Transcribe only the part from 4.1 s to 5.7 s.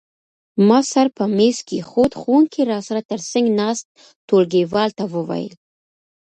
ټولګیوال ته وویل.